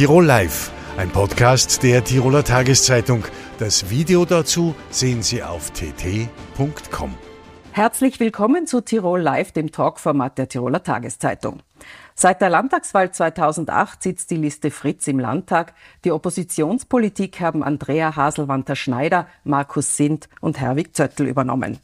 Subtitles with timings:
[0.00, 3.22] Tirol Live, ein Podcast der Tiroler Tageszeitung.
[3.58, 7.14] Das Video dazu sehen Sie auf tt.com.
[7.72, 11.60] Herzlich willkommen zu Tirol Live, dem Talkformat der Tiroler Tageszeitung.
[12.14, 15.74] Seit der Landtagswahl 2008 sitzt die Liste Fritz im Landtag.
[16.06, 21.78] Die Oppositionspolitik haben Andrea Haselwanter-Schneider, Markus Sindt und Herwig Zöttl übernommen.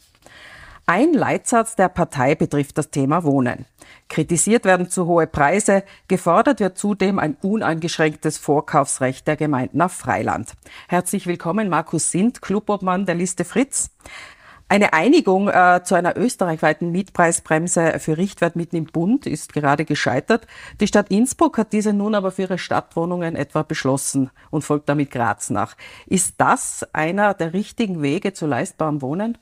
[0.88, 3.66] Ein Leitsatz der Partei betrifft das Thema Wohnen.
[4.08, 10.52] Kritisiert werden zu hohe Preise, gefordert wird zudem ein uneingeschränktes Vorkaufsrecht der Gemeinden auf Freiland.
[10.86, 13.90] Herzlich willkommen, Markus Sindt, Clubobmann der Liste Fritz.
[14.68, 20.46] Eine Einigung äh, zu einer österreichweiten Mietpreisbremse für Richtwert mitten im Bund ist gerade gescheitert.
[20.80, 25.10] Die Stadt Innsbruck hat diese nun aber für ihre Stadtwohnungen etwa beschlossen und folgt damit
[25.10, 25.76] Graz nach.
[26.06, 29.36] Ist das einer der richtigen Wege zu leistbarem Wohnen?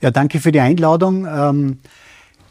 [0.00, 1.26] Ja, danke für die Einladung.
[1.26, 1.78] Ähm,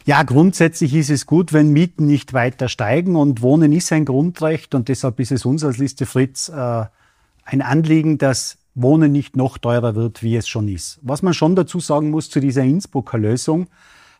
[0.06, 4.74] ja, grundsätzlich ist es gut, wenn Mieten nicht weiter steigen und Wohnen ist ein Grundrecht
[4.74, 6.84] und deshalb ist es uns als Liste Fritz äh,
[7.44, 10.98] ein Anliegen, dass Wohnen nicht noch teurer wird, wie es schon ist.
[11.02, 13.68] Was man schon dazu sagen muss zu dieser Innsbrucker Lösung,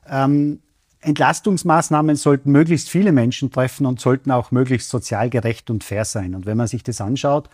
[0.08, 0.61] ähm,
[1.03, 6.34] Entlastungsmaßnahmen sollten möglichst viele Menschen treffen und sollten auch möglichst sozial gerecht und fair sein.
[6.34, 7.48] Und wenn man sich das anschaut,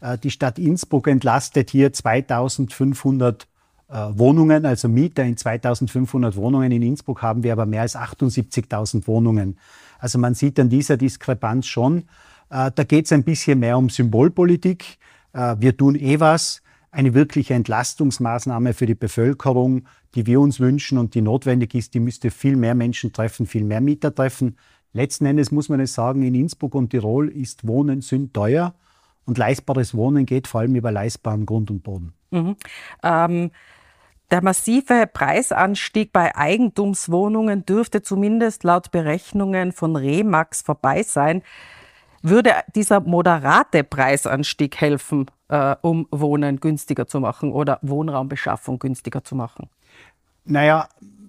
[0.00, 3.46] äh, die Stadt Innsbruck entlastet hier 2500 äh,
[3.92, 6.72] Wohnungen, also Mieter in 2500 Wohnungen.
[6.72, 9.58] In Innsbruck haben wir aber mehr als 78.000 Wohnungen.
[9.98, 12.04] Also man sieht an dieser Diskrepanz schon,
[12.50, 14.98] äh, da geht es ein bisschen mehr um Symbolpolitik.
[15.32, 20.98] Äh, wir tun eh was, eine wirkliche Entlastungsmaßnahme für die Bevölkerung, die wir uns wünschen
[20.98, 24.56] und die notwendig ist, die müsste viel mehr Menschen treffen, viel mehr Mieter treffen.
[24.92, 28.74] Letzten Endes muss man es sagen, in Innsbruck und Tirol ist Wohnen sind teuer
[29.24, 32.12] und leistbares Wohnen geht vor allem über leistbaren Grund und Boden.
[32.30, 32.56] Mhm.
[33.02, 33.50] Ähm
[34.32, 41.42] der massive Preisanstieg bei Eigentumswohnungen dürfte zumindest laut Berechnungen von Remax vorbei sein.
[42.22, 49.34] Würde dieser moderate Preisanstieg helfen, äh, um Wohnen günstiger zu machen oder Wohnraumbeschaffung günstiger zu
[49.34, 49.68] machen?
[50.44, 50.88] Naja,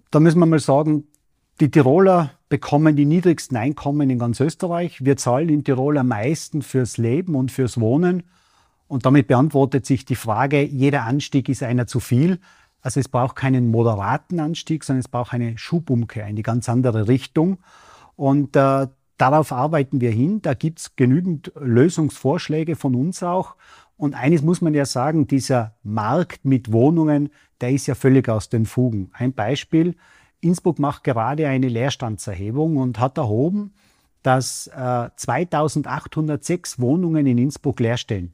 [0.10, 1.08] da müssen wir mal sagen,
[1.60, 5.04] die Tiroler bekommen die niedrigsten Einkommen in ganz Österreich.
[5.04, 8.24] Wir zahlen in Tirol am meisten fürs Leben und fürs Wohnen.
[8.88, 12.40] Und damit beantwortet sich die Frage, jeder Anstieg ist einer zu viel.
[12.84, 17.08] Also es braucht keinen moderaten Anstieg, sondern es braucht eine Schubumkehr in die ganz andere
[17.08, 17.60] Richtung.
[18.16, 20.42] Und äh, darauf arbeiten wir hin.
[20.42, 23.56] Da gibt es genügend Lösungsvorschläge von uns auch.
[23.96, 27.30] Und eines muss man ja sagen, dieser Markt mit Wohnungen,
[27.62, 29.10] der ist ja völlig aus den Fugen.
[29.14, 29.96] Ein Beispiel,
[30.42, 33.74] Innsbruck macht gerade eine Leerstandserhebung und hat erhoben,
[34.24, 38.34] dass äh, 2806 Wohnungen in Innsbruck leer stehen.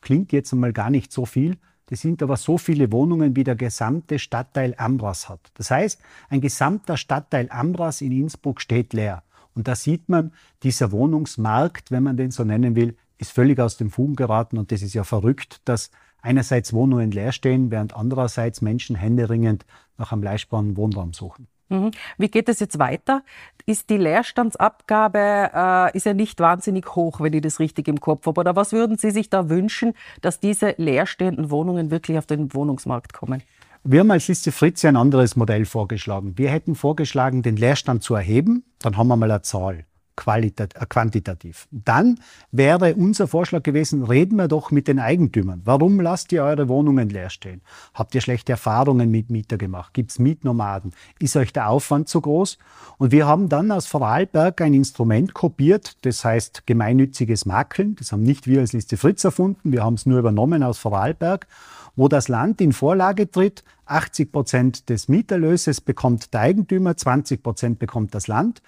[0.00, 1.58] Klingt jetzt einmal gar nicht so viel,
[1.90, 5.40] das sind aber so viele Wohnungen, wie der gesamte Stadtteil Ambras hat.
[5.54, 9.24] Das heißt, ein gesamter Stadtteil Ambras in Innsbruck steht leer.
[9.54, 13.76] Und da sieht man, dieser Wohnungsmarkt, wenn man den so nennen will, ist völlig aus
[13.76, 14.56] dem Fugen geraten.
[14.56, 15.90] Und das ist ja verrückt, dass
[16.22, 19.66] einerseits Wohnungen leer stehen, während andererseits Menschen händeringend
[19.98, 21.48] nach einem leistbaren Wohnraum suchen.
[21.70, 21.92] Mhm.
[22.18, 23.22] Wie geht es jetzt weiter?
[23.64, 28.26] Ist die Leerstandsabgabe äh, ist ja nicht wahnsinnig hoch, wenn ich das richtig im Kopf
[28.26, 28.40] habe.
[28.40, 33.12] Oder was würden Sie sich da wünschen, dass diese leerstehenden Wohnungen wirklich auf den Wohnungsmarkt
[33.12, 33.42] kommen?
[33.82, 36.36] Wir haben als Liste Fritz ein anderes Modell vorgeschlagen.
[36.36, 38.64] Wir hätten vorgeschlagen, den Leerstand zu erheben.
[38.80, 39.86] Dann haben wir mal eine Zahl
[40.20, 41.66] quantitativ.
[41.70, 42.20] Dann
[42.52, 45.62] wäre unser Vorschlag gewesen, reden wir doch mit den Eigentümern.
[45.64, 47.62] Warum lasst ihr eure Wohnungen leer stehen?
[47.94, 49.94] Habt ihr schlechte Erfahrungen mit Mieter gemacht?
[49.94, 50.92] Gibt es Mietnomaden?
[51.18, 52.58] Ist euch der Aufwand zu groß?
[52.98, 57.96] Und wir haben dann aus Vorarlberg ein Instrument kopiert, das heißt gemeinnütziges Makeln.
[57.96, 61.46] Das haben nicht wir als Liste Fritz erfunden, wir haben es nur übernommen aus Vorarlberg
[61.96, 63.64] wo das Land in Vorlage tritt.
[63.86, 68.62] 80 Prozent des Mieterlöses bekommt der Eigentümer, 20 Prozent bekommt das Land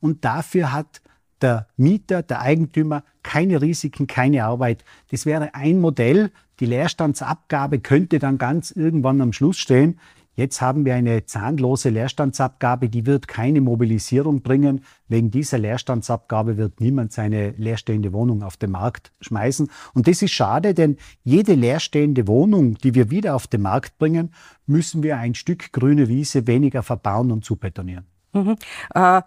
[0.00, 1.00] und dafür hat
[1.40, 4.84] der Mieter, der Eigentümer keine Risiken, keine Arbeit.
[5.10, 6.30] Das wäre ein Modell.
[6.60, 10.00] Die Leerstandsabgabe könnte dann ganz irgendwann am Schluss stehen.
[10.38, 14.84] Jetzt haben wir eine zahnlose Leerstandsabgabe, die wird keine Mobilisierung bringen.
[15.08, 19.68] Wegen dieser Leerstandsabgabe wird niemand seine leerstehende Wohnung auf den Markt schmeißen.
[19.94, 24.32] Und das ist schade, denn jede leerstehende Wohnung, die wir wieder auf den Markt bringen,
[24.64, 28.06] müssen wir ein Stück grüne Wiese weniger verbauen und zubetonieren.
[28.32, 28.54] Mhm.
[28.94, 29.22] Äh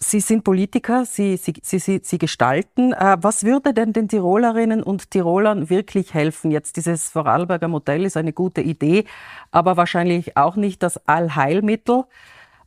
[0.00, 2.92] Sie sind Politiker, Sie, Sie, Sie, Sie gestalten.
[2.92, 6.50] Äh, was würde denn den Tirolerinnen und Tirolern wirklich helfen?
[6.50, 9.04] Jetzt dieses Vorarlberger Modell ist eine gute Idee,
[9.50, 12.04] aber wahrscheinlich auch nicht das Allheilmittel.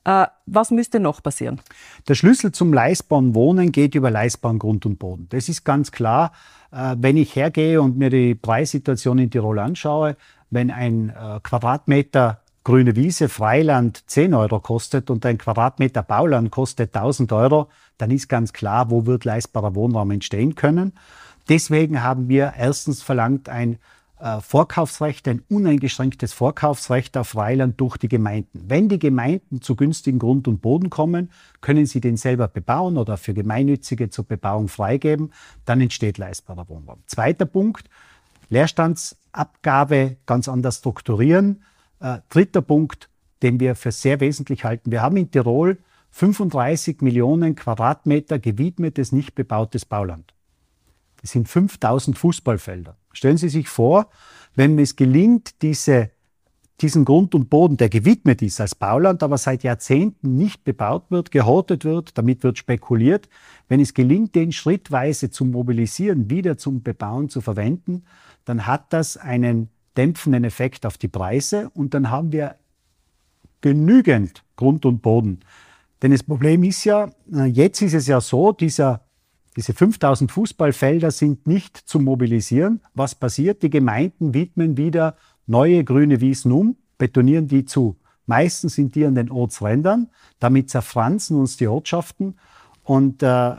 [0.04, 1.62] Äh, was müsste noch passieren?
[2.08, 5.28] Der Schlüssel zum leistbaren Wohnen geht über leistbaren Grund und Boden.
[5.30, 6.34] Das ist ganz klar.
[6.72, 10.18] Äh, wenn ich hergehe und mir die Preissituation in Tirol anschaue,
[10.50, 11.14] wenn ein
[11.44, 18.12] Quadratmeter grüne Wiese, Freiland 10 Euro kostet und ein Quadratmeter Bauland kostet 1000 Euro, dann
[18.12, 20.94] ist ganz klar, wo wird leistbarer Wohnraum entstehen können.
[21.50, 23.80] Deswegen haben wir erstens verlangt ein
[24.22, 28.66] äh, Vorkaufsrecht, ein uneingeschränktes Vorkaufsrecht auf Freiland durch die Gemeinden.
[28.68, 33.18] Wenn die Gemeinden zu günstigen Grund und Boden kommen, können sie den selber bebauen oder
[33.18, 35.34] für Gemeinnützige zur Bebauung freigeben,
[35.66, 37.00] dann entsteht leistbarer Wohnraum.
[37.08, 37.90] Zweiter Punkt,
[38.50, 41.64] Leerstandsabgabe ganz anders strukturieren.
[42.02, 43.10] Äh, dritter Punkt,
[43.44, 44.92] den wir für sehr wesentlich halten.
[44.92, 45.78] Wir haben in Tirol
[46.10, 50.34] 35 Millionen Quadratmeter gewidmetes, nicht bebautes Bauland.
[51.22, 52.98] Das sind 5000 Fußballfelder.
[53.14, 54.10] Stellen Sie sich vor,
[54.56, 56.10] wenn es gelingt, diese,
[56.82, 61.30] diesen Grund und Boden, der gewidmet ist als Bauland, aber seit Jahrzehnten nicht bebaut wird,
[61.30, 63.30] gehortet wird, damit wird spekuliert,
[63.68, 68.06] wenn es gelingt, den schrittweise zu mobilisieren, wieder zum Bebauen zu verwenden,
[68.44, 72.56] dann hat das einen dämpfenden Effekt auf die Preise und dann haben wir
[73.62, 75.40] genügend Grund und Boden.
[76.02, 79.02] Denn das Problem ist ja, äh, jetzt ist es ja so, dieser
[79.58, 82.82] diese 5000 Fußballfelder sind nicht zu mobilisieren.
[82.94, 83.64] Was passiert?
[83.64, 87.98] Die Gemeinden widmen wieder neue grüne Wiesen um, betonieren die zu.
[88.26, 90.10] Meistens sind die an den Ortsrändern.
[90.40, 92.36] Damit zerfranzen uns die Ortschaften.
[92.84, 93.56] Und äh,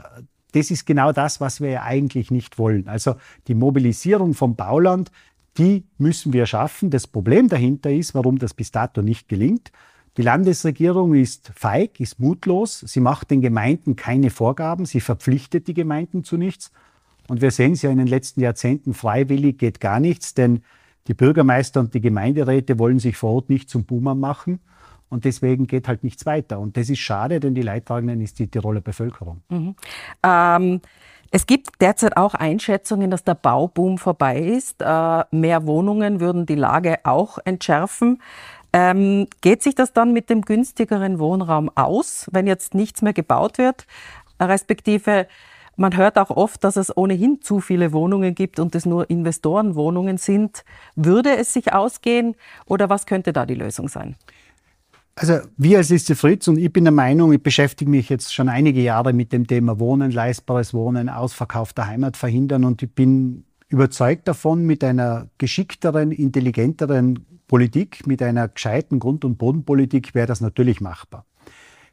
[0.53, 2.89] das ist genau das, was wir ja eigentlich nicht wollen.
[2.89, 5.11] Also die Mobilisierung vom Bauland,
[5.59, 6.91] die müssen wir schaffen.
[6.91, 9.73] Das Problem dahinter ist, warum das bis dato nicht gelingt,
[10.19, 12.81] die Landesregierung ist feig, ist mutlos.
[12.81, 14.85] Sie macht den Gemeinden keine Vorgaben.
[14.85, 16.71] Sie verpflichtet die Gemeinden zu nichts.
[17.29, 20.63] Und wir sehen es ja in den letzten Jahrzehnten, freiwillig geht gar nichts, denn
[21.07, 24.61] die Bürgermeister und die Gemeinderäte wollen sich vor Ort nicht zum Boomer machen.
[25.09, 26.59] Und deswegen geht halt nichts weiter.
[26.59, 29.43] Und das ist schade, denn die Leidtragenden ist die Tiroler Bevölkerung.
[29.49, 29.75] Mhm.
[30.23, 30.81] Ähm
[31.35, 34.83] es gibt derzeit auch Einschätzungen, dass der Bauboom vorbei ist.
[34.83, 38.21] Äh, mehr Wohnungen würden die Lage auch entschärfen.
[38.75, 43.57] Ähm, geht sich das dann mit dem günstigeren Wohnraum aus, wenn jetzt nichts mehr gebaut
[43.57, 43.87] wird?
[44.39, 45.27] Respektive,
[45.77, 50.19] man hört auch oft, dass es ohnehin zu viele Wohnungen gibt und es nur Investorenwohnungen
[50.19, 50.65] sind.
[50.97, 52.37] Würde es sich ausgehen
[52.67, 54.17] oder was könnte da die Lösung sein?
[55.15, 58.49] Also wir als Liste Fritz und ich bin der Meinung, ich beschäftige mich jetzt schon
[58.49, 63.45] einige Jahre mit dem Thema Wohnen, leistbares Wohnen, Ausverkauf der Heimat verhindern und ich bin
[63.69, 70.41] überzeugt davon, mit einer geschickteren, intelligenteren Politik, mit einer gescheiten Grund- und Bodenpolitik wäre das
[70.41, 71.27] natürlich machbar.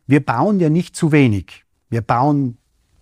[0.08, 1.66] Wir bauen ja nicht zu wenig.
[1.90, 2.58] Wir bauen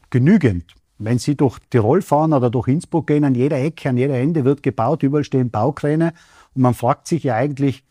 [0.10, 0.76] genügend.
[0.98, 4.46] Wenn Sie durch Tirol fahren oder durch Innsbruck gehen, an jeder Ecke, an jeder Ende
[4.46, 6.14] wird gebaut, überall stehen Baukräne.
[6.56, 7.84] Und man fragt sich ja eigentlich,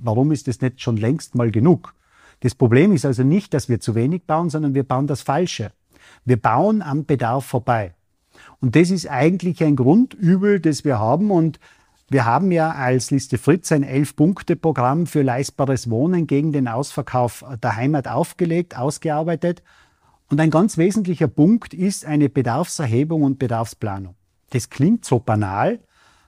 [0.00, 1.94] warum ist das nicht schon längst mal genug?
[2.40, 5.72] Das Problem ist also nicht, dass wir zu wenig bauen, sondern wir bauen das Falsche.
[6.24, 7.94] Wir bauen am Bedarf vorbei.
[8.60, 11.30] Und das ist eigentlich ein Grundübel, das wir haben.
[11.30, 11.58] Und
[12.10, 17.76] wir haben ja als Liste Fritz ein Elf-Punkte-Programm für leistbares Wohnen gegen den Ausverkauf der
[17.76, 19.62] Heimat aufgelegt, ausgearbeitet.
[20.28, 24.14] Und ein ganz wesentlicher Punkt ist eine Bedarfserhebung und Bedarfsplanung.
[24.50, 25.80] Das klingt so banal,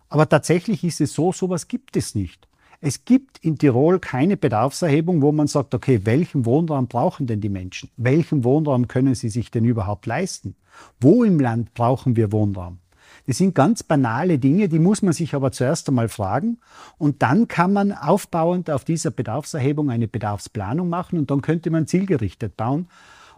[0.09, 2.49] aber tatsächlich ist es so, sowas gibt es nicht.
[2.89, 7.49] Es gibt in Tirol keine Bedarfserhebung, wo man sagt, okay, welchen Wohnraum brauchen denn die
[7.49, 7.91] Menschen?
[7.97, 10.55] Welchen Wohnraum können sie sich denn überhaupt leisten?
[11.01, 12.79] Wo im Land brauchen wir Wohnraum?
[13.27, 16.59] Das sind ganz banale Dinge, die muss man sich aber zuerst einmal fragen.
[16.97, 21.89] Und dann kann man aufbauend auf dieser Bedarfserhebung eine Bedarfsplanung machen und dann könnte man
[21.89, 22.87] zielgerichtet bauen.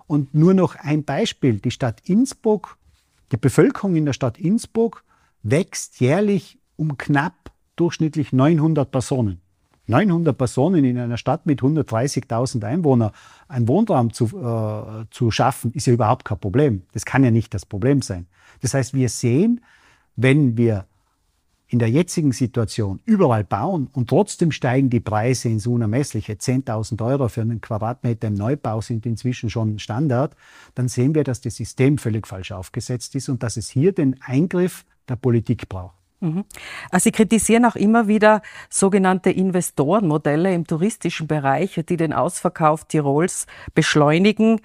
[0.06, 1.54] Und nur noch ein Beispiel.
[1.54, 2.76] Die Stadt Innsbruck,
[3.32, 5.04] die Bevölkerung in der Stadt Innsbruck
[5.42, 7.47] wächst jährlich um knapp
[7.80, 9.40] durchschnittlich 900 Personen.
[9.88, 13.10] 900 Personen in einer Stadt mit 130.000 Einwohnern
[13.48, 16.82] einen Wohnraum zu, äh, zu schaffen, ist ja überhaupt kein Problem.
[16.92, 18.26] Das kann ja nicht das Problem sein.
[18.60, 19.62] Das heißt, wir sehen,
[20.16, 20.84] wenn wir
[21.68, 27.28] in der jetzigen Situation überall bauen und trotzdem steigen die Preise ins Unermessliche, 10.000 Euro
[27.28, 30.34] für einen Quadratmeter im Neubau sind inzwischen schon Standard,
[30.74, 34.16] dann sehen wir, dass das System völlig falsch aufgesetzt ist und dass es hier den
[34.22, 35.94] Eingriff der Politik braucht.
[36.20, 36.44] Mhm.
[36.90, 43.46] Also Sie kritisieren auch immer wieder sogenannte Investorenmodelle im touristischen Bereich, die den Ausverkauf Tirols
[43.74, 44.60] beschleunigen.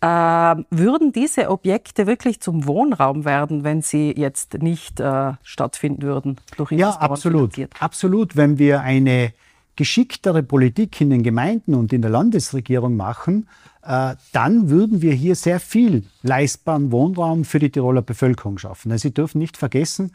[0.00, 6.38] Äh, würden diese Objekte wirklich zum Wohnraum werden, wenn sie jetzt nicht äh, stattfinden würden?
[6.56, 7.54] Durch ja, absolut.
[7.54, 7.74] Finanziert?
[7.80, 8.36] Absolut.
[8.36, 9.32] Wenn wir eine
[9.76, 13.48] geschicktere Politik in den Gemeinden und in der Landesregierung machen,
[13.82, 18.90] äh, dann würden wir hier sehr viel leistbaren Wohnraum für die Tiroler Bevölkerung schaffen.
[18.90, 20.12] Also Sie dürfen nicht vergessen,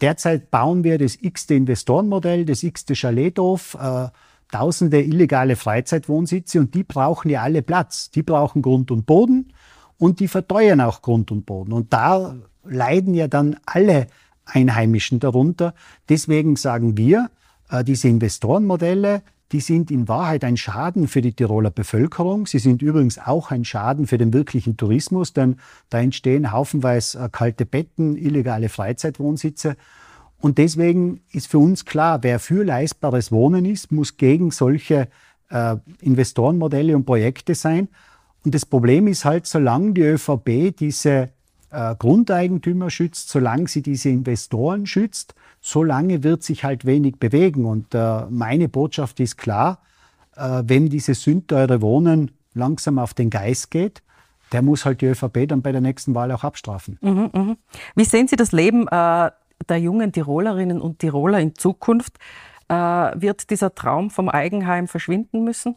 [0.00, 4.08] Derzeit bauen wir das x-te Investorenmodell, das x-te Chaletdorf, äh,
[4.50, 8.10] tausende illegale Freizeitwohnsitze und die brauchen ja alle Platz.
[8.10, 9.52] Die brauchen Grund und Boden
[9.98, 11.72] und die verteuern auch Grund und Boden.
[11.72, 14.06] Und da leiden ja dann alle
[14.44, 15.74] Einheimischen darunter.
[16.08, 17.30] Deswegen sagen wir,
[17.70, 22.46] äh, diese Investorenmodelle, die sind in Wahrheit ein Schaden für die Tiroler Bevölkerung.
[22.46, 25.56] Sie sind übrigens auch ein Schaden für den wirklichen Tourismus, denn
[25.88, 29.76] da entstehen haufenweise äh, kalte Betten, illegale Freizeitwohnsitze.
[30.40, 35.08] Und deswegen ist für uns klar, wer für leistbares Wohnen ist, muss gegen solche
[35.50, 37.88] äh, Investorenmodelle und Projekte sein.
[38.44, 41.30] Und das Problem ist halt, solange die ÖVP diese
[41.70, 47.64] äh, Grundeigentümer schützt, solange sie diese Investoren schützt, solange wird sich halt wenig bewegen.
[47.64, 49.80] Und äh, meine Botschaft ist klar,
[50.36, 54.02] äh, wenn dieses sündteure Wohnen langsam auf den Geist geht,
[54.52, 56.98] der muss halt die ÖVP dann bei der nächsten Wahl auch abstrafen.
[57.02, 57.56] Mhm, mh.
[57.94, 59.30] Wie sehen Sie das Leben äh,
[59.68, 62.18] der jungen Tirolerinnen und Tiroler in Zukunft?
[62.68, 65.76] Äh, wird dieser Traum vom Eigenheim verschwinden müssen?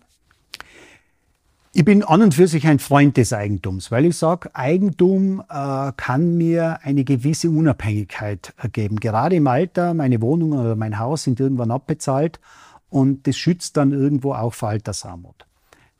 [1.74, 5.94] Ich bin an und für sich ein Freund des Eigentums, weil ich sage, Eigentum äh,
[5.96, 8.98] kann mir eine gewisse Unabhängigkeit geben.
[9.00, 12.42] Gerade im Alter, meine Wohnung oder mein Haus sind irgendwann abbezahlt
[12.90, 15.46] und das schützt dann irgendwo auch vor Altersarmut.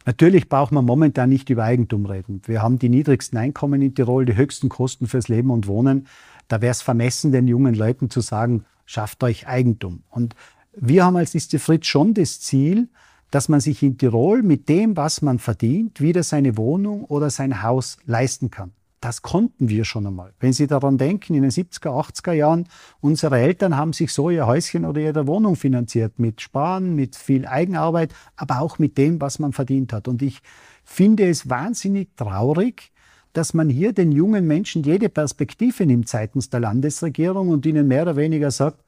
[0.06, 2.42] Natürlich braucht man momentan nicht über Eigentum reden.
[2.48, 6.08] Wir haben die niedrigsten Einkommen in Tirol, die höchsten Kosten fürs Leben und Wohnen.
[6.50, 10.04] Da wäre es vermessen, den jungen Leuten zu sagen, schafft euch Eigentum.
[10.10, 10.36] Und
[10.76, 12.90] wir haben als Liste Fritz schon das Ziel,
[13.32, 17.64] dass man sich in Tirol mit dem, was man verdient, wieder seine Wohnung oder sein
[17.64, 18.72] Haus leisten kann.
[19.00, 20.32] Das konnten wir schon einmal.
[20.40, 22.68] Wenn Sie daran denken, in den 70er, 80er Jahren,
[23.00, 27.48] unsere Eltern haben sich so ihr Häuschen oder ihre Wohnung finanziert, mit Sparen, mit viel
[27.48, 30.08] Eigenarbeit, aber auch mit dem, was man verdient hat.
[30.08, 30.42] Und ich
[30.84, 32.92] finde es wahnsinnig traurig,
[33.34, 38.04] dass man hier den jungen Menschen jede Perspektive nimmt seitens der Landesregierung und ihnen mehr
[38.04, 38.84] oder weniger sagt,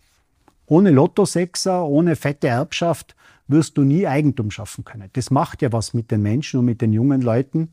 [0.67, 3.15] ohne Lottosechser, ohne fette Erbschaft
[3.47, 5.09] wirst du nie Eigentum schaffen können.
[5.13, 7.69] Das macht ja was mit den Menschen und mit den jungen Leuten.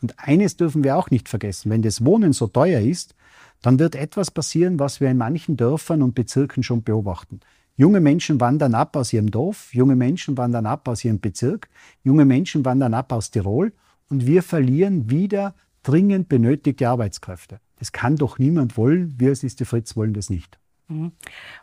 [0.00, 3.14] Und eines dürfen wir auch nicht vergessen, wenn das Wohnen so teuer ist,
[3.62, 7.40] dann wird etwas passieren, was wir in manchen Dörfern und Bezirken schon beobachten.
[7.76, 11.68] Junge Menschen wandern ab aus ihrem Dorf, junge Menschen wandern ab aus ihrem Bezirk,
[12.02, 13.72] junge Menschen wandern ab aus Tirol
[14.08, 17.60] und wir verlieren wieder dringend benötigte Arbeitskräfte.
[17.78, 19.14] Das kann doch niemand wollen.
[19.18, 20.58] Wir als Liste Fritz wollen das nicht.
[20.88, 21.12] Mhm.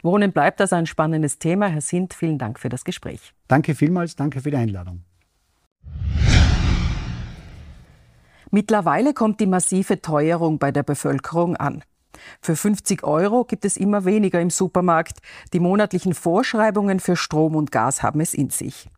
[0.01, 1.67] Wohnen bleibt also ein spannendes Thema.
[1.67, 3.33] Herr Sint, vielen Dank für das Gespräch.
[3.47, 5.03] Danke vielmals, danke für die Einladung.
[8.51, 11.83] Mittlerweile kommt die massive Teuerung bei der Bevölkerung an.
[12.41, 15.19] Für 50 Euro gibt es immer weniger im Supermarkt.
[15.53, 18.89] Die monatlichen Vorschreibungen für Strom und Gas haben es in sich.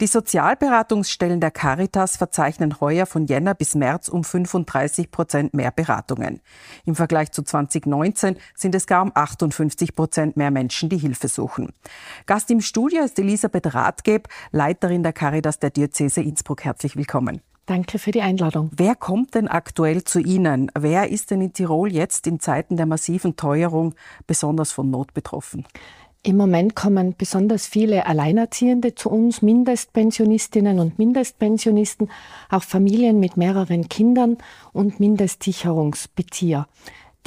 [0.00, 6.40] Die Sozialberatungsstellen der Caritas verzeichnen heuer von Jänner bis März um 35 Prozent mehr Beratungen.
[6.84, 11.72] Im Vergleich zu 2019 sind es gar um 58 Prozent mehr Menschen, die Hilfe suchen.
[12.26, 16.64] Gast im Studio ist Elisabeth Rathgeb, Leiterin der Caritas der Diözese Innsbruck.
[16.64, 17.40] Herzlich willkommen.
[17.68, 18.70] Danke für die Einladung.
[18.74, 20.72] Wer kommt denn aktuell zu Ihnen?
[20.74, 23.94] Wer ist denn in Tirol jetzt in Zeiten der massiven Teuerung
[24.26, 25.66] besonders von Not betroffen?
[26.22, 32.10] Im Moment kommen besonders viele Alleinerziehende zu uns, Mindestpensionistinnen und Mindestpensionisten,
[32.48, 34.38] auch Familien mit mehreren Kindern
[34.72, 36.66] und Mindestsicherungsbezieher.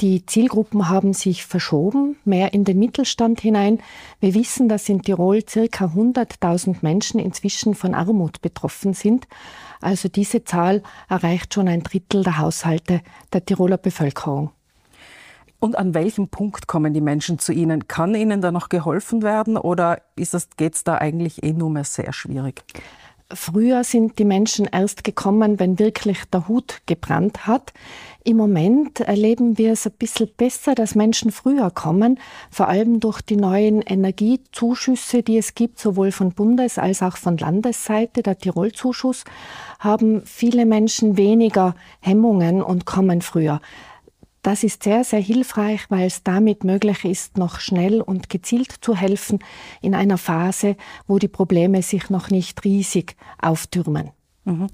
[0.02, 3.78] Die Zielgruppen haben sich verschoben, mehr in den Mittelstand hinein.
[4.18, 9.28] Wir wissen, dass in Tirol circa 100.000 Menschen inzwischen von Armut betroffen sind.
[9.80, 13.00] Also diese Zahl erreicht schon ein Drittel der Haushalte
[13.32, 14.50] der Tiroler Bevölkerung.
[15.60, 17.86] Und an welchem Punkt kommen die Menschen zu Ihnen?
[17.86, 22.12] Kann Ihnen da noch geholfen werden oder geht es da eigentlich eh nur mehr sehr
[22.12, 22.64] schwierig?
[23.34, 27.72] Früher sind die Menschen erst gekommen, wenn wirklich der Hut gebrannt hat.
[28.24, 32.20] Im Moment erleben wir es ein bisschen besser, dass Menschen früher kommen,
[32.50, 37.36] vor allem durch die neuen Energiezuschüsse, die es gibt, sowohl von Bundes- als auch von
[37.36, 39.24] Landesseite, der Tirolzuschuss,
[39.78, 43.60] haben viele Menschen weniger Hemmungen und kommen früher.
[44.42, 48.96] Das ist sehr, sehr hilfreich, weil es damit möglich ist, noch schnell und gezielt zu
[48.96, 49.38] helfen
[49.80, 54.10] in einer Phase, wo die Probleme sich noch nicht riesig auftürmen.
[54.44, 54.66] Mhm.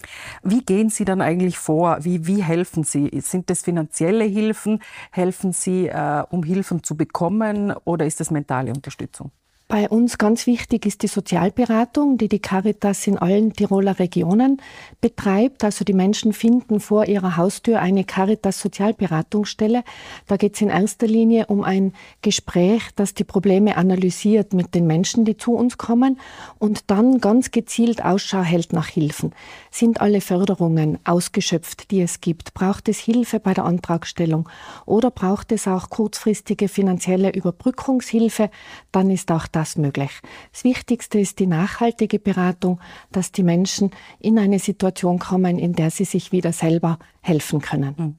[0.42, 1.98] Wie gehen Sie dann eigentlich vor?
[2.02, 3.10] Wie, wie helfen Sie?
[3.20, 4.80] Sind das finanzielle Hilfen?
[5.10, 9.30] Helfen Sie, äh, um Hilfen zu bekommen oder ist das mentale Unterstützung?
[9.70, 14.62] Bei uns ganz wichtig ist die Sozialberatung, die die Caritas in allen Tiroler Regionen
[15.02, 15.62] betreibt.
[15.62, 19.84] Also die Menschen finden vor ihrer Haustür eine Caritas Sozialberatungsstelle.
[20.26, 24.86] Da geht es in erster Linie um ein Gespräch, das die Probleme analysiert mit den
[24.86, 26.18] Menschen, die zu uns kommen
[26.58, 29.34] und dann ganz gezielt Ausschau hält nach Hilfen.
[29.70, 32.54] Sind alle Förderungen ausgeschöpft, die es gibt?
[32.54, 34.48] Braucht es Hilfe bei der Antragstellung
[34.86, 38.48] oder braucht es auch kurzfristige finanzielle Überbrückungshilfe?
[38.92, 40.10] Dann ist auch das möglich.
[40.52, 45.90] Das Wichtigste ist die nachhaltige Beratung, dass die Menschen in eine Situation kommen, in der
[45.90, 47.96] sie sich wieder selber helfen können.
[47.96, 48.18] Hm.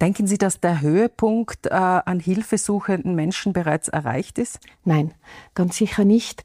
[0.00, 4.58] Denken Sie, dass der Höhepunkt äh, an hilfesuchenden Menschen bereits erreicht ist?
[4.84, 5.14] Nein,
[5.54, 6.42] ganz sicher nicht.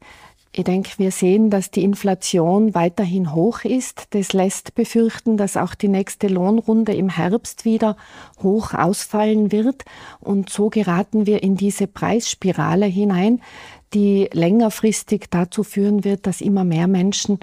[0.52, 4.06] Ich denke, wir sehen, dass die Inflation weiterhin hoch ist.
[4.10, 7.96] Das lässt befürchten, dass auch die nächste Lohnrunde im Herbst wieder
[8.42, 9.84] hoch ausfallen wird.
[10.20, 13.40] Und so geraten wir in diese Preisspirale hinein,
[13.94, 17.38] die längerfristig dazu führen wird, dass immer mehr Menschen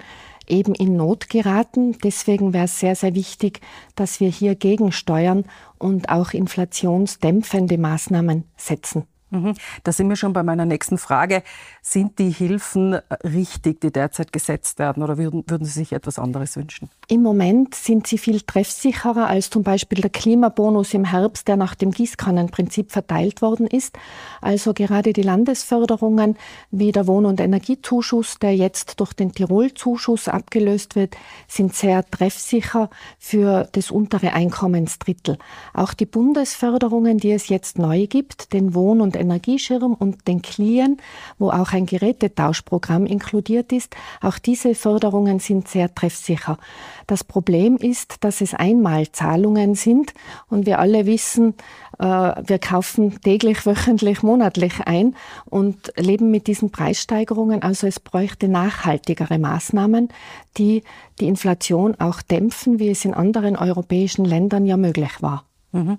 [0.46, 1.96] eben in Not geraten.
[2.02, 3.60] Deswegen wäre es sehr, sehr wichtig,
[3.94, 5.44] dass wir hier gegensteuern
[5.78, 9.04] und auch inflationsdämpfende Maßnahmen setzen.
[9.30, 9.54] Mhm.
[9.82, 11.42] Da sind wir schon bei meiner nächsten Frage.
[11.82, 16.56] Sind die Hilfen richtig, die derzeit gesetzt werden, oder würden, würden Sie sich etwas anderes
[16.56, 16.88] wünschen?
[17.08, 21.76] Im Moment sind sie viel treffsicherer als zum Beispiel der Klimabonus im Herbst, der nach
[21.76, 23.96] dem Gießkannenprinzip verteilt worden ist.
[24.40, 26.36] Also gerade die Landesförderungen
[26.72, 32.90] wie der Wohn- und Energiezuschuss, der jetzt durch den Tirolzuschuss abgelöst wird, sind sehr treffsicher
[33.20, 35.38] für das untere Einkommensdrittel.
[35.74, 40.96] Auch die Bundesförderungen, die es jetzt neu gibt, den Wohn- und Energieschirm und den Klien,
[41.38, 43.94] wo auch ein Gerätetauschprogramm inkludiert ist.
[44.20, 46.58] Auch diese Förderungen sind sehr treffsicher.
[47.06, 50.12] Das Problem ist, dass es Einmalzahlungen sind
[50.48, 51.54] und wir alle wissen,
[51.98, 57.62] äh, wir kaufen täglich, wöchentlich, monatlich ein und leben mit diesen Preissteigerungen.
[57.62, 60.08] Also es bräuchte nachhaltigere Maßnahmen,
[60.56, 60.82] die
[61.20, 65.44] die Inflation auch dämpfen, wie es in anderen europäischen Ländern ja möglich war.
[65.72, 65.98] Mhm.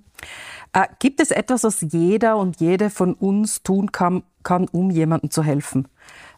[0.74, 5.32] Äh, gibt es etwas, was jeder und jede von uns tun kann, kann um jemandem
[5.32, 5.88] zu helfen?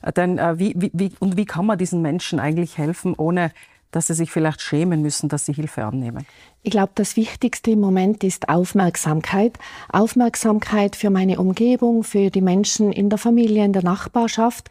[0.01, 3.51] Äh, denn äh, wie, wie, und wie kann man diesen Menschen eigentlich helfen, ohne
[3.91, 6.25] dass sie sich vielleicht schämen müssen, dass sie Hilfe annehmen?
[6.61, 9.57] Ich glaube, das Wichtigste im Moment ist Aufmerksamkeit.
[9.91, 14.69] Aufmerksamkeit für meine Umgebung, für die Menschen in der Familie, in der Nachbarschaft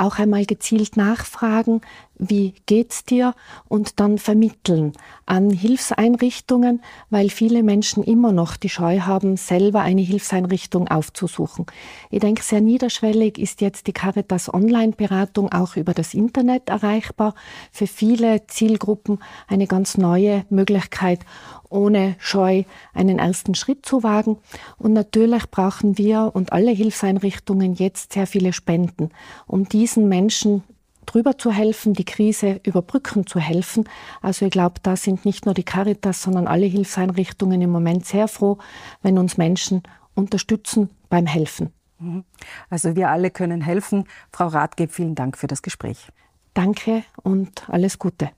[0.00, 1.80] auch einmal gezielt nachfragen,
[2.20, 3.34] wie geht's dir
[3.68, 4.92] und dann vermitteln
[5.26, 11.66] an Hilfseinrichtungen, weil viele Menschen immer noch die Scheu haben, selber eine Hilfseinrichtung aufzusuchen.
[12.10, 17.34] Ich denke, sehr niederschwellig ist jetzt die Caritas Online-Beratung auch über das Internet erreichbar.
[17.72, 21.20] Für viele Zielgruppen eine ganz neue Möglichkeit
[21.70, 24.38] ohne Scheu einen ersten Schritt zu wagen.
[24.76, 29.10] Und natürlich brauchen wir und alle Hilfseinrichtungen jetzt sehr viele Spenden,
[29.46, 30.62] um diesen Menschen
[31.06, 33.88] drüber zu helfen, die Krise überbrücken zu helfen.
[34.20, 38.28] Also ich glaube, da sind nicht nur die Caritas, sondern alle Hilfseinrichtungen im Moment sehr
[38.28, 38.58] froh,
[39.02, 39.82] wenn uns Menschen
[40.14, 41.72] unterstützen beim Helfen.
[41.98, 42.24] Mhm.
[42.68, 44.04] Also wir alle können helfen.
[44.32, 46.08] Frau Rathgeb, vielen Dank für das Gespräch.
[46.54, 48.30] Danke und alles Gute.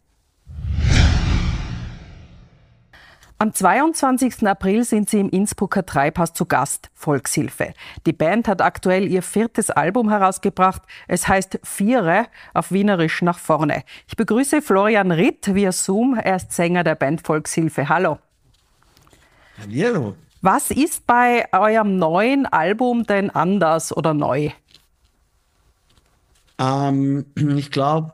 [3.43, 4.47] Am 22.
[4.47, 7.75] April sind sie im Innsbrucker Treibhaus zu Gast, Volkshilfe.
[8.07, 10.83] Die Band hat aktuell ihr viertes Album herausgebracht.
[11.09, 13.83] Es heißt Viere auf Wienerisch nach vorne.
[14.07, 16.15] Ich begrüße Florian Ritt via Zoom.
[16.15, 17.89] Er ist Sänger der Band Volkshilfe.
[17.89, 18.21] Hallo.
[19.61, 20.15] Hallo.
[20.41, 24.51] Was ist bei eurem neuen Album denn anders oder neu?
[26.61, 28.13] Ähm, ich glaube,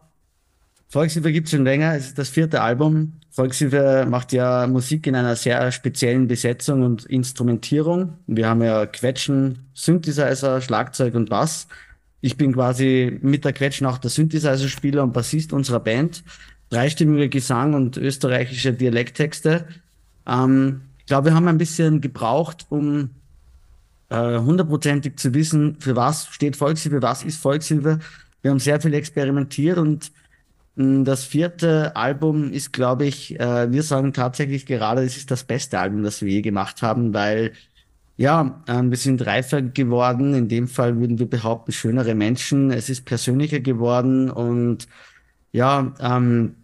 [0.89, 1.95] Volkshilfe gibt es schon länger.
[1.97, 3.18] Es ist das vierte Album.
[3.39, 8.15] Volkshilfe macht ja Musik in einer sehr speziellen Besetzung und Instrumentierung.
[8.27, 11.69] Wir haben ja Quetschen, Synthesizer, Schlagzeug und Bass.
[12.21, 16.25] Ich bin quasi mit der Quetschen auch der Synthesizer-Spieler und Bassist unserer Band.
[16.71, 19.69] Dreistimmiger Gesang und österreichische Dialekttexte.
[20.27, 23.11] Ähm, ich glaube, wir haben ein bisschen gebraucht, um
[24.09, 28.01] äh, hundertprozentig zu wissen, für was steht Volkshilfe, was ist Volkshilfe.
[28.43, 30.11] Wir haben sehr viel experimentiert und
[30.79, 35.81] das vierte Album ist, glaube ich, äh, wir sagen tatsächlich gerade, es ist das beste
[35.81, 37.53] Album, das wir je gemacht haben, weil
[38.17, 40.35] ja, äh, wir sind reifer geworden.
[40.35, 42.71] In dem Fall würden wir behaupten, schönere Menschen.
[42.71, 44.87] Es ist persönlicher geworden und
[45.51, 46.55] ja, ähm,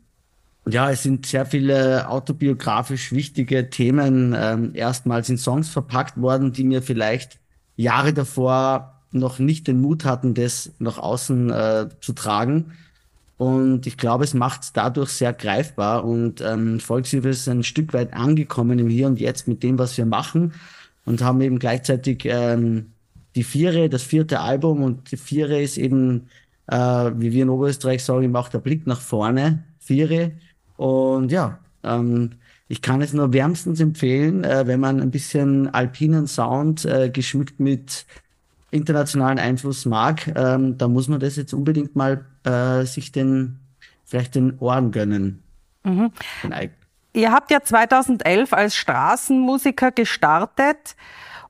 [0.69, 6.65] ja, es sind sehr viele autobiografisch wichtige Themen ähm, erstmals in Songs verpackt worden, die
[6.65, 7.39] mir vielleicht
[7.77, 12.73] Jahre davor noch nicht den Mut hatten, das nach außen äh, zu tragen.
[13.45, 16.05] Und ich glaube, es macht es dadurch sehr greifbar.
[16.05, 19.99] Und ähm, Volkshilfe ist ein Stück weit angekommen im Hier und Jetzt mit dem, was
[19.99, 20.55] wir machen.
[21.05, 22.93] Und haben eben gleichzeitig ähm,
[23.35, 24.83] die Viere, das vierte Album.
[24.83, 26.29] Und die Viere ist eben,
[26.69, 30.33] äh, wie wir in Oberösterreich sagen, eben auch der Blick nach vorne, Viere.
[30.79, 32.31] Und ja, ähm,
[32.69, 37.61] ich kann es nur wärmstens empfehlen, äh, wenn man ein bisschen alpinen Sound äh, geschmückt
[37.61, 38.07] mit
[38.71, 43.61] internationalen Einfluss mag, ähm, da muss man das jetzt unbedingt mal äh, sich den
[44.05, 45.43] vielleicht den Ohren gönnen.
[45.83, 46.13] Mhm.
[47.13, 50.97] Ihr habt ja 2011 als Straßenmusiker gestartet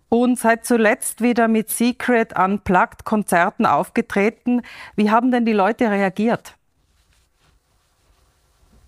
[0.09, 4.63] und seid zuletzt wieder mit Secret Unplugged Konzerten aufgetreten.
[4.97, 6.55] Wie haben denn die Leute reagiert?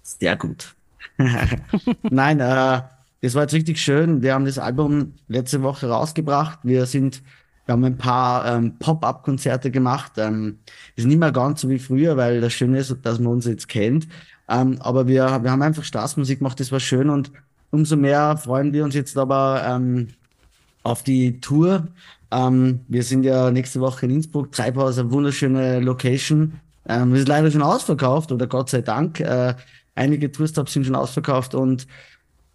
[0.02, 0.74] Sehr gut.
[2.02, 2.82] Nein, äh,
[3.22, 4.22] das war jetzt richtig schön.
[4.22, 6.60] Wir haben das Album letzte Woche rausgebracht.
[6.62, 7.22] Wir sind
[7.66, 10.12] Wir haben ein paar ähm, Pop-up-Konzerte gemacht.
[10.16, 10.58] Ähm,
[10.94, 13.68] ist nicht mehr ganz so wie früher, weil das Schöne ist, dass man uns jetzt
[13.68, 14.06] kennt.
[14.48, 17.32] Ähm, aber wir, wir haben einfach Straßenmusik gemacht, das war schön und
[17.72, 20.08] umso mehr freuen wir uns jetzt aber ähm,
[20.84, 21.88] auf die Tour.
[22.30, 26.60] Ähm, wir sind ja nächste Woche in Innsbruck, Treibhaus, eine wunderschöne Location.
[26.88, 29.18] Ähm, ist leider schon ausverkauft oder Gott sei Dank.
[29.18, 29.54] Äh,
[29.96, 31.88] einige Tourstops sind schon ausverkauft und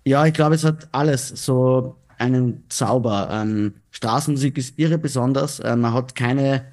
[0.05, 3.29] ja, ich glaube, es hat alles so einen Zauber.
[3.31, 5.59] Ähm, Straßenmusik ist irre besonders.
[5.59, 6.65] Äh, man hat keine,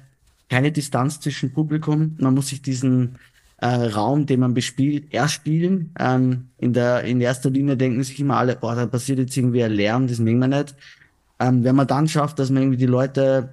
[0.49, 2.15] keine Distanz zwischen Publikum.
[2.19, 3.17] Man muss sich diesen
[3.57, 5.91] äh, Raum, den man bespielt, erspielen.
[5.99, 9.63] Ähm, in, der, in erster Linie denken sich immer alle, boah, da passiert jetzt irgendwie
[9.63, 10.75] ein Lärm, das mögen wir nicht.
[11.39, 13.49] Ähm, wenn man dann schafft, dass man irgendwie die Leute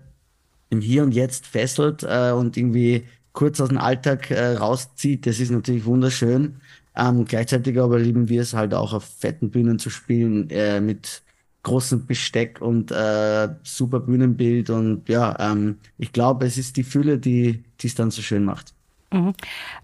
[0.70, 5.40] im Hier und Jetzt fesselt äh, und irgendwie kurz aus dem Alltag äh, rauszieht, das
[5.40, 6.56] ist natürlich wunderschön.
[6.94, 11.22] Ähm, gleichzeitig aber lieben wir es halt auch auf fetten Bühnen zu spielen, äh, mit
[11.66, 14.70] großem Besteck und äh, super Bühnenbild.
[14.70, 18.72] Und ja, ähm, ich glaube, es ist die Fülle, die es dann so schön macht.
[19.12, 19.34] Mhm.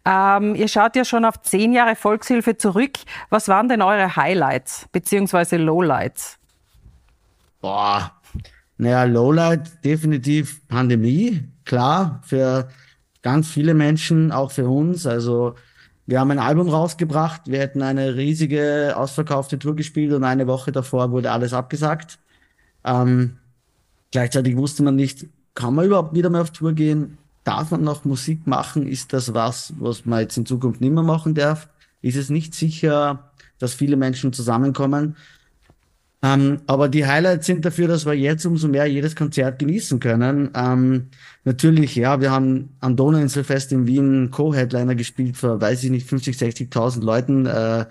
[0.04, 2.92] Ähm, ihr schaut ja schon auf zehn Jahre Volkshilfe zurück.
[3.30, 5.56] Was waren denn eure Highlights bzw.
[5.56, 6.38] Lowlights?
[7.60, 8.12] Boah,
[8.78, 12.68] naja, Lowlight definitiv Pandemie, klar, für
[13.22, 15.04] ganz viele Menschen, auch für uns.
[15.04, 15.56] Also
[16.06, 20.72] wir haben ein Album rausgebracht, wir hätten eine riesige ausverkaufte Tour gespielt und eine Woche
[20.72, 22.18] davor wurde alles abgesagt.
[22.84, 23.38] Ähm,
[24.10, 27.18] gleichzeitig wusste man nicht, kann man überhaupt wieder mal auf Tour gehen?
[27.44, 28.86] Darf man noch Musik machen?
[28.86, 31.68] Ist das was, was man jetzt in Zukunft nicht mehr machen darf?
[32.00, 35.16] Ist es nicht sicher, dass viele Menschen zusammenkommen?
[36.24, 40.50] Ähm, aber die Highlights sind dafür, dass wir jetzt umso mehr jedes Konzert genießen können.
[40.54, 41.08] Ähm,
[41.44, 46.36] natürlich, ja, wir haben am Donauinselfest in Wien Co-Headliner gespielt für, weiß ich nicht, 50,
[46.36, 47.46] 60.000 Leuten.
[47.46, 47.86] Äh,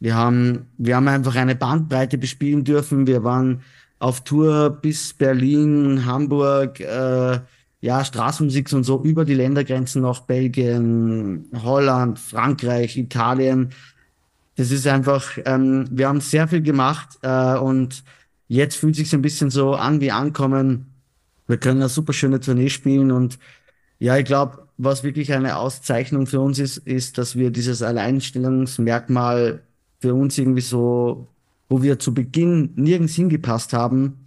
[0.00, 3.06] wir haben, wir haben einfach eine Bandbreite bespielen dürfen.
[3.06, 3.60] Wir waren
[3.98, 7.38] auf Tour bis Berlin, Hamburg, äh,
[7.80, 13.70] ja, Straßenmusik und so über die Ländergrenzen nach Belgien, Holland, Frankreich, Italien.
[14.56, 18.04] Das ist einfach, ähm, wir haben sehr viel gemacht äh, und
[18.46, 20.86] jetzt fühlt sich ein bisschen so an wie Ankommen.
[21.46, 23.38] Wir können eine super schöne Tournee spielen und
[23.98, 29.62] ja, ich glaube, was wirklich eine Auszeichnung für uns ist, ist, dass wir dieses Alleinstellungsmerkmal
[30.00, 31.28] für uns irgendwie so,
[31.68, 34.24] wo wir zu Beginn nirgends hingepasst haben,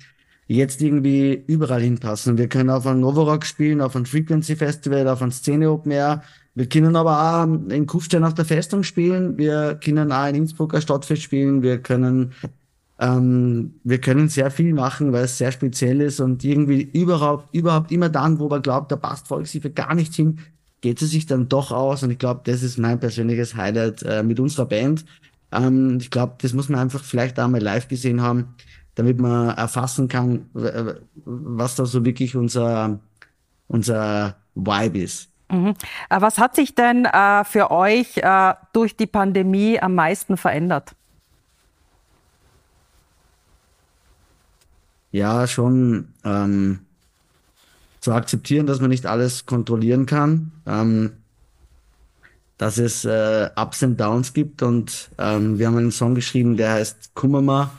[0.48, 2.38] jetzt irgendwie überall hinpassen.
[2.38, 6.24] Wir können auf ein Novorock spielen, auf ein Frequency Festival, auf ein Szene Open Air,
[6.58, 9.38] wir können aber auch in Kufstein auf der Festung spielen.
[9.38, 11.62] Wir können auch in Innsbrucker Stadtfest spielen.
[11.62, 12.34] Wir können,
[12.98, 17.92] ähm, wir können sehr viel machen, weil es sehr speziell ist und irgendwie überhaupt, überhaupt
[17.92, 20.40] immer dann, wo man glaubt, da passt Volkshilfe gar nicht hin,
[20.82, 22.02] geht es sich dann doch aus.
[22.02, 25.06] Und ich glaube, das ist mein persönliches Highlight äh, mit unserer Band.
[25.52, 28.56] Ähm, ich glaube, das muss man einfach vielleicht auch mal live gesehen haben,
[28.96, 30.48] damit man erfassen kann,
[31.24, 33.00] was da so wirklich unser,
[33.68, 35.30] unser Vibe ist.
[35.50, 35.76] Mhm.
[36.10, 40.94] Äh, was hat sich denn äh, für euch äh, durch die Pandemie am meisten verändert?
[45.12, 46.80] Ja, schon ähm,
[48.02, 51.14] zu akzeptieren, dass man nicht alles kontrollieren kann, ähm,
[52.58, 56.74] dass es äh, Ups und Downs gibt und ähm, wir haben einen Song geschrieben, der
[56.74, 57.72] heißt Kummerma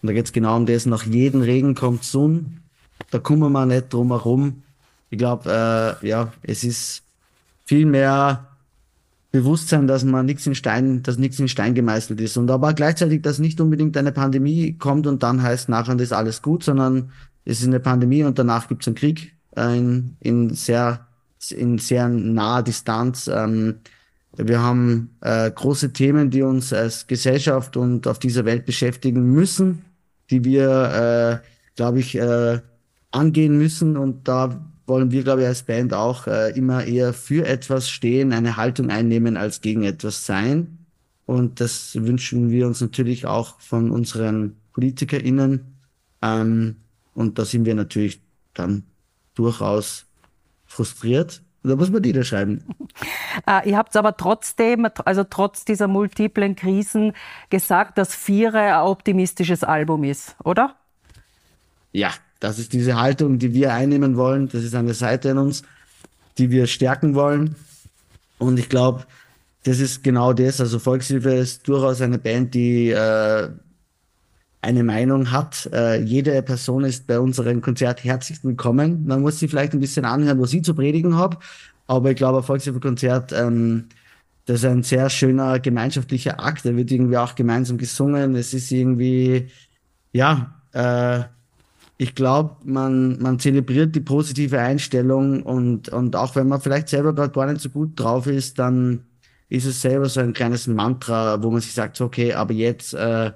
[0.00, 2.44] und da geht es genau um das, nach jedem Regen kommt Sonne,
[3.10, 4.62] da kummer wir nicht drum herum.
[5.10, 7.02] Ich glaube, äh, ja, es ist
[7.66, 8.56] viel mehr
[9.32, 12.38] Bewusstsein, dass man nichts in Stein, dass nichts in Stein gemeißelt ist.
[12.38, 16.40] Und aber gleichzeitig, dass nicht unbedingt eine Pandemie kommt und dann heißt nachher ist alles
[16.40, 17.10] gut, sondern
[17.44, 21.06] es ist eine Pandemie und danach gibt es einen Krieg äh, in, in sehr
[21.50, 23.28] in sehr naher Distanz.
[23.28, 23.76] Ähm,
[24.36, 29.84] wir haben äh, große Themen, die uns als Gesellschaft und auf dieser Welt beschäftigen müssen,
[30.30, 32.18] die wir, äh, glaube ich,
[33.12, 33.96] angehen müssen.
[33.96, 38.32] Und da wollen wir, glaube ich, als Band auch äh, immer eher für etwas stehen,
[38.32, 40.78] eine Haltung einnehmen, als gegen etwas sein.
[41.26, 45.76] Und das wünschen wir uns natürlich auch von unseren PolitikerInnen.
[46.22, 46.76] Ähm,
[47.14, 48.20] und da sind wir natürlich
[48.54, 48.84] dann
[49.34, 50.06] durchaus
[50.64, 51.42] frustriert.
[51.62, 52.64] Da muss man niederschreiben.
[53.46, 57.12] Äh, ihr habt aber trotzdem, also trotz dieser multiplen Krisen,
[57.50, 60.74] gesagt, dass Viere ein optimistisches Album ist, oder?
[61.92, 64.48] Ja, das ist diese Haltung, die wir einnehmen wollen.
[64.48, 65.62] Das ist eine Seite in uns,
[66.38, 67.56] die wir stärken wollen.
[68.38, 69.04] Und ich glaube,
[69.64, 70.60] das ist genau das.
[70.60, 73.48] Also Volkshilfe ist durchaus eine Band, die äh,
[74.62, 75.68] eine Meinung hat.
[75.72, 79.06] Äh, jede Person ist bei unserem Konzert herzlich willkommen.
[79.06, 81.38] Man muss sie vielleicht ein bisschen anhören, was ich zu predigen habe.
[81.86, 83.86] Aber ich glaube, ein Volkshilfe-Konzert, ähm,
[84.44, 86.64] das ist ein sehr schöner gemeinschaftlicher Akt.
[86.64, 88.36] Da wird irgendwie auch gemeinsam gesungen.
[88.36, 89.48] Es ist irgendwie,
[90.12, 91.24] ja, äh,
[91.98, 97.14] ich glaube, man, man zelebriert die positive Einstellung und, und auch wenn man vielleicht selber
[97.14, 99.06] gerade gar nicht so gut drauf ist, dann
[99.48, 103.32] ist es selber so ein kleines Mantra, wo man sich sagt, okay, aber jetzt, äh,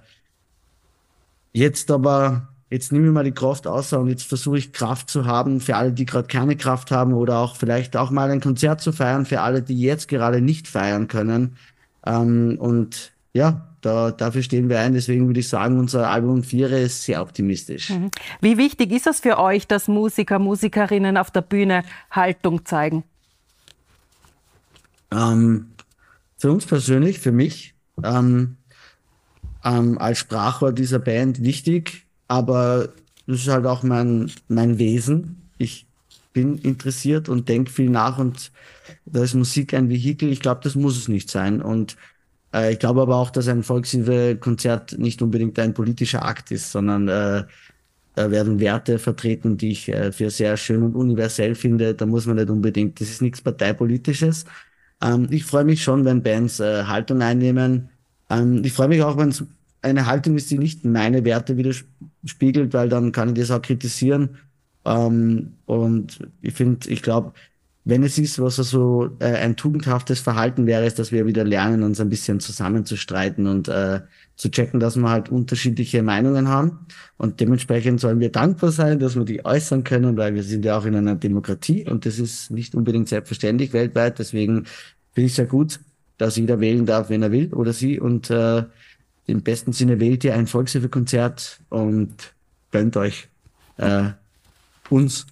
[1.52, 5.24] jetzt aber, jetzt nehme ich mal die Kraft aus und jetzt versuche ich Kraft zu
[5.24, 8.82] haben für alle, die gerade keine Kraft haben oder auch vielleicht auch mal ein Konzert
[8.82, 11.56] zu feiern für alle, die jetzt gerade nicht feiern können.
[12.04, 14.94] Ähm, und ja, da, dafür stehen wir ein.
[14.94, 17.90] Deswegen würde ich sagen, unser Album Viere ist sehr optimistisch.
[17.90, 18.10] Mhm.
[18.40, 23.04] Wie wichtig ist es für euch, dass Musiker, Musikerinnen auf der Bühne Haltung zeigen?
[25.10, 25.72] Ähm,
[26.38, 28.56] für uns persönlich, für mich, ähm,
[29.64, 32.90] ähm, als Sprachrohr dieser Band wichtig, aber
[33.26, 35.50] das ist halt auch mein, mein Wesen.
[35.58, 35.86] Ich
[36.32, 38.52] bin interessiert und denke viel nach und
[39.04, 40.30] da ist Musik ein Vehikel.
[40.30, 41.60] Ich glaube, das muss es nicht sein.
[41.60, 41.96] Und
[42.54, 47.08] äh, ich glaube aber auch, dass ein Volkshilfe-Konzert nicht unbedingt ein politischer Akt ist, sondern
[47.08, 47.44] äh,
[48.14, 51.94] da werden Werte vertreten, die ich äh, für sehr schön und universell finde.
[51.94, 54.44] Da muss man nicht unbedingt, das ist nichts Parteipolitisches.
[55.02, 57.90] Ähm, ich freue mich schon, wenn Bands äh, Haltung einnehmen.
[58.28, 59.44] Ähm, ich freue mich auch, wenn es
[59.82, 64.38] eine Haltung ist, die nicht meine Werte widerspiegelt, weil dann kann ich das auch kritisieren.
[64.84, 67.32] Ähm, und ich finde, ich glaube,
[67.84, 71.82] wenn es ist, was so äh, ein tugendhaftes Verhalten wäre, ist, dass wir wieder lernen,
[71.82, 74.00] uns ein bisschen zusammenzustreiten und äh,
[74.36, 76.86] zu checken, dass wir halt unterschiedliche Meinungen haben.
[77.16, 80.76] Und dementsprechend sollen wir dankbar sein, dass wir die äußern können, weil wir sind ja
[80.78, 84.18] auch in einer Demokratie und das ist nicht unbedingt selbstverständlich weltweit.
[84.18, 84.66] Deswegen
[85.12, 85.80] finde ich es ja gut,
[86.18, 87.98] dass jeder wählen darf, wenn er will oder sie.
[87.98, 88.64] Und äh,
[89.26, 92.34] im besten Sinne wählt ihr ein Volkshilfekonzert und
[92.72, 93.28] gönnt euch
[93.78, 94.10] äh,
[94.90, 95.26] uns.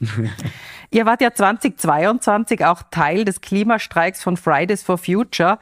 [0.94, 5.58] Ihr wart ja 2022 auch Teil des Klimastreiks von Fridays for Future.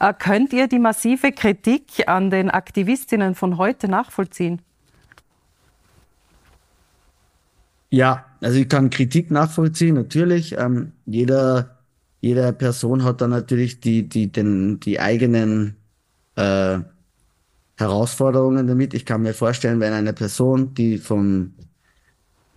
[0.00, 4.60] Äh, könnt ihr die massive Kritik an den Aktivistinnen von heute nachvollziehen?
[7.90, 10.58] Ja, also ich kann Kritik nachvollziehen, natürlich.
[10.58, 11.78] Ähm, jeder,
[12.20, 15.76] jede Person hat dann natürlich die, die, den, die eigenen
[16.34, 16.80] äh,
[17.76, 18.94] Herausforderungen damit.
[18.94, 21.52] Ich kann mir vorstellen, wenn eine Person, die vom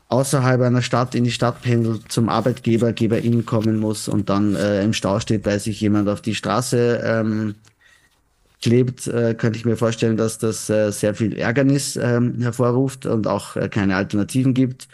[0.10, 4.84] außerhalb einer Stadt in die Stadt pendelt, zum Arbeitgeber, Geberin kommen muss und dann äh,
[4.84, 7.56] im Stau steht, weil sich jemand auf die Straße ähm,
[8.62, 13.28] klebt, äh, könnte ich mir vorstellen, dass das äh, sehr viel Ärgernis ähm, hervorruft und
[13.28, 14.88] auch äh, keine Alternativen gibt.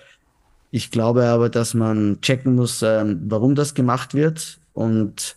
[0.72, 5.36] Ich glaube aber, dass man checken muss, ähm, warum das gemacht wird und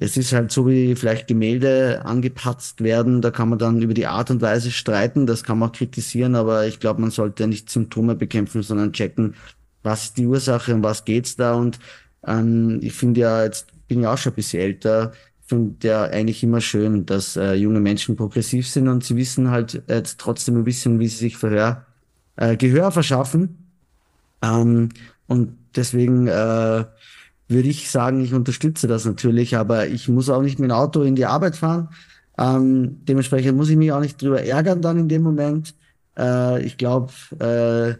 [0.00, 4.06] es ist halt so, wie vielleicht Gemälde angepatzt werden, da kann man dann über die
[4.06, 8.14] Art und Weise streiten, das kann man kritisieren, aber ich glaube, man sollte nicht Symptome
[8.14, 9.34] bekämpfen, sondern checken,
[9.82, 11.78] was ist die Ursache und was geht's da und
[12.26, 15.12] ähm, ich finde ja, jetzt bin ja auch schon ein bisschen älter,
[15.48, 19.82] finde ja eigentlich immer schön, dass äh, junge Menschen progressiv sind und sie wissen halt
[19.88, 21.86] jetzt trotzdem ein bisschen, wie sie sich Verhör,
[22.36, 23.70] äh, Gehör verschaffen.
[24.42, 24.90] Ähm,
[25.26, 26.84] und deswegen äh,
[27.48, 31.02] würde ich sagen, ich unterstütze das natürlich, aber ich muss auch nicht mit dem Auto
[31.02, 31.88] in die Arbeit fahren.
[32.38, 35.74] Ähm, dementsprechend muss ich mich auch nicht drüber ärgern dann in dem Moment.
[36.16, 37.92] Äh, ich glaube, äh,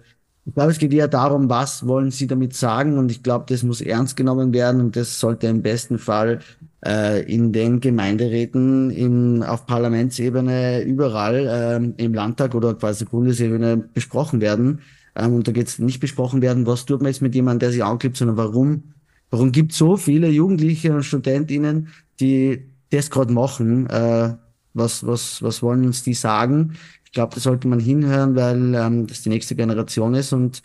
[0.48, 3.62] ich glaube, es geht eher darum, was wollen Sie damit sagen und ich glaube, das
[3.62, 6.40] muss ernst genommen werden und das sollte im besten Fall
[6.86, 14.40] äh, in den Gemeinderäten, im, auf Parlamentsebene, überall äh, im Landtag oder quasi Bundesebene besprochen
[14.40, 14.80] werden.
[15.16, 17.72] Ähm, und da geht es nicht besprochen werden, was tut man jetzt mit jemandem, der
[17.72, 18.84] sich anklebt, sondern warum
[19.30, 21.88] Warum gibt es so viele Jugendliche und Studentinnen,
[22.20, 23.88] die das gerade machen?
[23.88, 24.34] Äh,
[24.74, 26.74] was, was, was wollen uns die sagen?
[27.04, 30.62] Ich glaube, da sollte man hinhören, weil ähm, das die nächste Generation ist und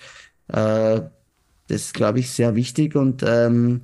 [0.50, 1.02] äh,
[1.68, 3.82] das ist, glaube ich, sehr wichtig und ähm,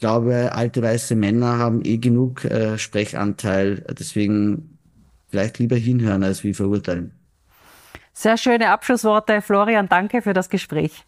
[0.00, 3.84] glaube, alte weiße Männer haben eh genug äh, Sprechanteil.
[3.98, 4.78] Deswegen
[5.28, 7.12] vielleicht lieber hinhören als wie verurteilen.
[8.12, 9.40] Sehr schöne Abschlussworte.
[9.40, 11.04] Florian, danke für das Gespräch.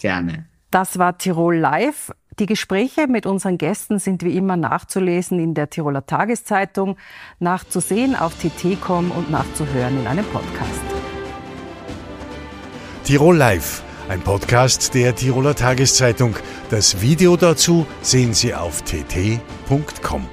[0.00, 0.46] Gerne.
[0.70, 2.12] Das war Tirol Live.
[2.38, 6.98] Die Gespräche mit unseren Gästen sind wie immer nachzulesen in der Tiroler Tageszeitung,
[7.38, 10.82] nachzusehen auf tt.com und nachzuhören in einem Podcast.
[13.04, 16.34] Tirol Live, ein Podcast der Tiroler Tageszeitung.
[16.68, 20.28] Das Video dazu sehen Sie auf tt.com.